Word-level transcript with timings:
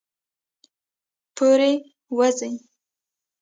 پورې، 1.35 1.71
وځي 2.17 2.51